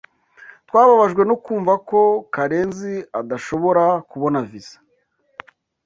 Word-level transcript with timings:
Twababajwe 0.67 1.21
no 1.29 1.35
kumva 1.43 1.73
ko 1.89 1.99
Karenziadashobora 2.33 3.85
kubona 4.09 4.39
visa. 4.49 4.77